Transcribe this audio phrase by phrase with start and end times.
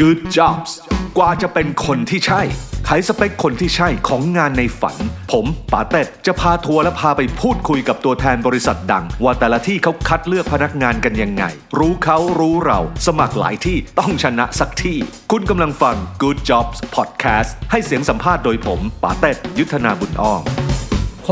[0.00, 0.70] Good Jobs
[1.18, 2.42] กว่าจะเป็นคนที่ใช่
[2.86, 4.96] ไขสเปคคนที่ใช่ของงานในฝัน
[5.32, 11.44] ผมป๋าเต็ดจะพาทัวร์และพาไปพูดคุยกับตัวแทนบริษัทดัง ว่าแต่ละที่เขาคัดเลือกพนักงานกันยังไง
[11.78, 14.96] รู้เขารู้เรา สมัครหลายที่ต้องชนะสักที่
[15.32, 20.42] คุณกำลังฟัง Good Jobs Podcast ให้เสียงสัมภาษณ์โดยผมป๋าเต็ดยุทธนาบุญอ้อม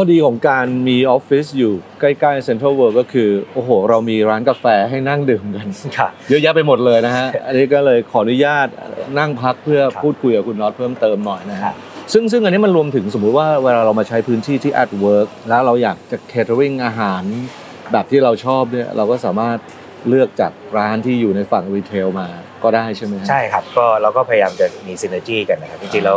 [0.00, 5.66] ข้อดีของการมีออฟฟิศอยู่ใกล้ๆเซ็นทรัลเวิลด์ก็คือ โอ้โห เรามีร้านกาแฟให้นั่งดื่มกัน
[5.98, 8.66] ค่ะเยอะแยะไปหมดเลยนะฮะ อันนี้ก็เลยขออนุญาต
[9.18, 11.74] นั่งพักเพื่อครับพูดคุยกับคุณน็อตเพิ่มเติมหน่อยนะครัฮะบ
[12.12, 17.22] ซึ่งซึ่งอันนี้มันรวมถึงสมมุติว่าเวลาเรามาใช้พื้นที่ที่ at work แล้วเราอยากจะ catering อาหาร
[17.92, 19.58] แบบที่เราชอบเนี่ยเราก็สามารถ
[20.08, 22.28] เลือกจากร้านที่อยู่ในฝั่ง retail มา
[22.62, 26.16] ก็ได้ใช่ไหมฮะใช่ครับก็เราก็พยายามจะมี synergy กันนะครับจริงๆแล้ว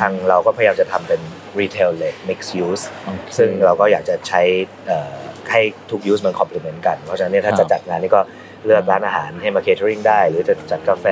[0.00, 1.20] ทางเราก็พยายามจะทำเป็น
[1.60, 4.42] retail เลย mixed use โอเคซึ่งเราก็อยากจะใช้
[4.86, 5.14] เอ่อ
[5.50, 8.20] ให้ทุก use มัน complement กัน เพราะฉะนั้นเนี่ยถ้าครับจะจัดงานนี่ก็
[8.66, 11.06] เลือกร้านอาหารให้มา catering ได้ หรือจะจัดกาแฟ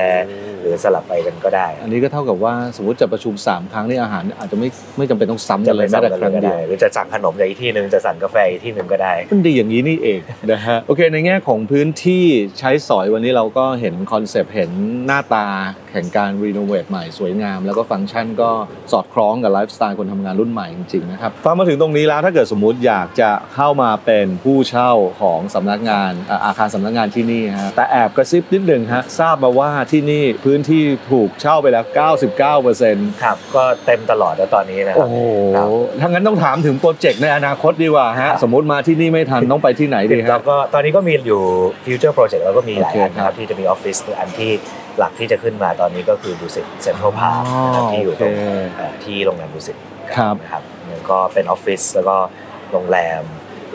[0.61, 12.25] หรือสลับไปกันก็ได้ อันนี้ก็เท่ากับว่าสมมติจะประชุม 3 ครั้งนี่อาหาร อาจจะไม่ไม่จำเป็นต้องซ้ำกันเลยแม้แต่ครั้งเดียได้วหรือจะสั่งขนมจากอีกที่หนึ่งจะสั่งกาแฟอีกที่หนึ่งก็ได้มันดีอย่างนี้นี่เองนะฮะโอเค ในแง่ของพื้นที่
[12.59, 14.71] ใช้สอยวันนี้เราก็เห็นคอนเซปต์เห็น
[15.07, 15.47] หน้าตา
[15.93, 18.51] แห่งการ renovate ใหม่สวยงาม แล้วก็ฟังก์ชันก็
[18.93, 24.91] สอดคล้องกับไลฟ์สไตล์คนทำงานรุ่นใหม่จริงๆนะครับฟังมาถึงตรงนี้แล้วถ้าเกิดสมมุติอยากจะเข้ามาเป็นผู้เช่า
[25.21, 31.85] ของสำนักงานอ่าอาคารสำนักงานที่นี่ฮะแต่แอบกระซิบนิดหนึ่งฮะทราบมาว่าที่นี่พื้นที่ถูกเช่าไปแล้ว
[32.53, 35.17] 99%ครับ ก็เต็มตลอดแล้วตอนนี้นะครัโอ้โห
[35.57, 35.69] ครับ
[36.01, 41.43] ถ้างั้นต้องถามถึงโปรเจกต์ในอนาคตดีกว่าฮะครับสมมติมาที่นี่ไม่ทันต้องไปที่ไหนดีแล้ฮะวก็ตอนนี้ก็มีอยู่
[41.85, 44.51] future project แล้วก็มีหลายโอเคอันนะครับที่จะมีออฟฟิศอันที่
[44.99, 49.77] หลักที่จะขึ้นมาตอนนี้ก็คือดุสิตเซ็นทรัลพาร์คนะครับที่อยู่ตรงโอเคเอ่อที่โรงแรมดุสิต
[50.17, 52.17] ครับนะครับแล้วก็เป็นออฟฟิศแล้วก็
[52.73, 53.23] โรงแรม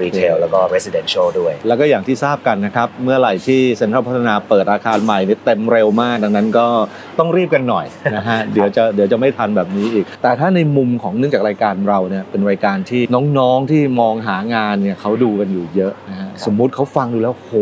[0.02, 6.68] retail โอเคแล้วก็ residential ด้วย แล้วก็อย่างที่ทราบกันนะครับ เมื่อไหร่ที่เซ็นทรัลพัฒนาเปิดอาคารใหม่นี่เต็มเร็วมากดังนั้นก็
[7.20, 13.02] ต้องรีบกันหน่อยนะฮะเดี๋ยวจะเดี๋ยวจะไม่ทันแบบนี้อีก แต่ถ้าในมุมของเนื่องจากรายการเราเนี่ยเป็นรายการที่
[13.38, 17.54] น้องๆที่มองหางานเนี่ยเขาดูกันอยู่เยอะนะฮะ สมมุติเขาฟังดูแล้วโห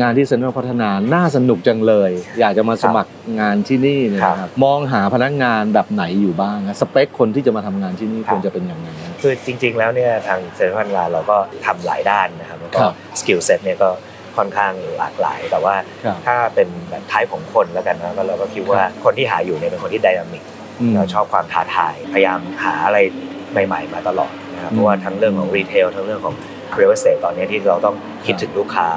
[0.00, 11.36] งานที่เซ็นทรัลพัฒนาน่าสนุกจังเลย อยากจะมาสมัครงานที่นี่เนี่ยนะครับมองหาพนักงานแบบไหนอยู่บ้างนะสเปคคนที่จะมาทำงานที่นี่ควรจะเป็นยังไงนะคือจริง ๆ แล้วเนี่ยทางเซ็นทรัลพัฒนาเราก็
[11.66, 13.88] ทำหลายด้านนะครับแล้วก็ครับ skill set เนี่ยก็
[14.36, 15.74] ค่อนข้างหลากหลาย แต่ว่า
[16.04, 20.42] ครับถ้าเป็นแบบ type ของคนแล้วกันนะก็เราก็คิดว่าคนที่หาอยู่เนี่ยเป็นคนที่ dynamic
[20.80, 22.98] อืมเราชอบความท้าทาย พยายามหาอะไร
[23.66, 26.34] ใหม่ ๆ มาตลอดนะครับอืมเพราะว่าทั้งเรื่องของ retail ทั้งเรื่องของ
[26.78, 27.94] real estate ตอนนี้ที่เราต้อง
[28.26, 28.88] คิดถึงลูกค้า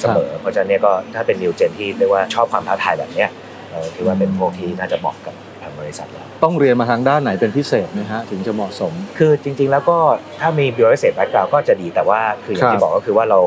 [0.00, 3.30] เสมอ เพราะฉะนั้นเนี่ยก็ถ้าเป็น new gen ที่เรียกว่าชอบความท้าทายแบบเนี้ย
[3.70, 9.98] เราคิดว่าเป็นพวกที่น่าจะเหมาะกับทางบริษัทเราต้องเรียนมาทางด้านไหนเป็นพิเศษไหมฮะถึงจะเหมาะสม คือจริง ๆ แล้วก็
[10.40, 13.40] ถ้ามี real estate background ก็จะดีแต่ว่าคืออย่างครัที่บบอกก็คือว่าเรา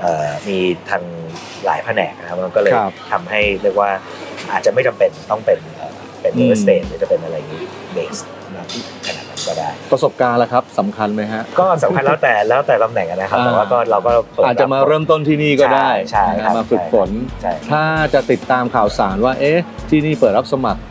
[0.00, 0.58] เอ่อมี
[0.90, 1.02] ทาง
[1.64, 3.90] หลายแผนกนะครับมันก็เลยครับทำให้เรียกว่า
[4.52, 7.64] อาจจะไม่จำเป็นต้องเป็นเอ่อเป็นอืม real estate หรือจะเป็นอะไรอย่างนี้
[7.96, 8.20] base
[8.56, 8.66] นะ
[9.06, 17.10] ขนาดนั้น ก็ได้ ประสบการณ์ละครับสำคัญไหมฮะ ก็สำคัญแล้วแต่แล้วแต่ตำแหน่งนะครับอ่าแต่ว่าก็เราก็เปิดอาจจะมาเริ่มต้นที่นี่ก็ได้ใช่ใช่ครับ มาฝึกฝน
[17.42, 17.82] ใช่ ถ้า
[18.14, 19.58] จะติดตามข่าวสารว่า เอ๊ะ
[19.90, 20.89] ที่นี่เปิดรับสมัครอ่า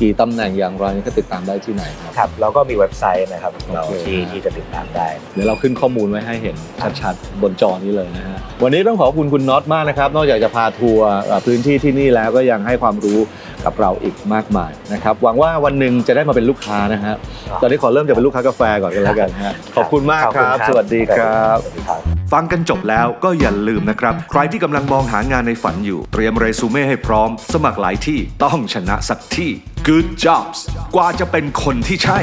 [0.00, 6.56] กี่ตำแหน่งอย่างไรก็ติดตามได้ที่ไหนครับครับเราก็มีเว็บไซต์นะครับเราโอเคที่ที่จะติดตามได้ เดี๋ยวเราขึ้นข้อมูลไว้ให้เห็น
[7.00, 13.18] ชัดๆบนจอนี้เลยนะฮะวันนี้ต้องขอบคุณคุณน็อตมากนะครับ นอกจากจะพาทัวร์อ่าพื้นที่ที่นี่แล้วก็ยังให้ความรู้
[13.64, 17.14] กับเราอีกมากมายนะครับหวังว่าวันหนึ่งจะได้มาเป็นลูกค้านะฮะ
[17.62, 22.00] ตอนนี้ขอเริ่มจากเป็นลูกค้ากาแฟก่อนกันแล้วกันฮะขอบคุณมากขอบคคุณรับครับสวัสดีครับ สวัสดีครับ
[22.32, 29.50] ฟังกันจบแล้วก็อย่าลืมนะครับ ใครที่กำลังมองหางานในฝันอยู่ เตรียมเรซูเม่ให้พร้อม สมัครหลายที่ต้องชนะสักที่
[29.86, 30.58] Good Jobs
[30.94, 32.18] กว่าจะเป็นคนที่ใช่